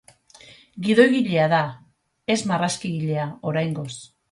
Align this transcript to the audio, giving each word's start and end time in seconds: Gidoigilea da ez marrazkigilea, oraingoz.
Gidoigilea 0.87 1.43
da 1.51 1.61
ez 2.37 2.39
marrazkigilea, 2.55 3.31
oraingoz. 3.53 3.89